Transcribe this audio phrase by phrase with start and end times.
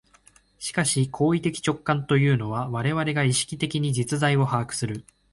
[0.57, 5.05] しかし行為的直観というのは、我々が意識的に実在を把握する、